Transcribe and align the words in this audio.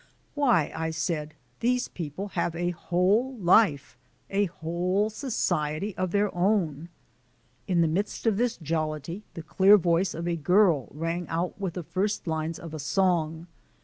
"Why," 0.33 0.71
I 0.75 0.89
said, 0.89 1.35
"these 1.59 1.87
people 1.87 2.29
have 2.29 2.55
a 2.55 2.71
whole 2.71 3.35
life, 3.37 3.99
a 4.31 4.45
whole 4.45 5.11
society, 5.11 5.95
of 5.95 6.09
their 6.09 6.33
own!" 6.33 6.89
In 7.67 7.81
the 7.81 7.87
midst 7.87 8.25
of 8.25 8.35
this 8.37 8.57
jollity 8.57 9.21
the 9.35 9.43
clear 9.43 9.77
voice 9.77 10.15
of 10.15 10.27
a 10.27 10.35
girl 10.37 10.87
rang 10.89 11.27
out 11.27 11.61
with 11.61 11.75
the 11.75 11.83
first 11.83 12.25
lines 12.25 12.57
of 12.57 12.73
a 12.73 12.79
song. 12.79 13.45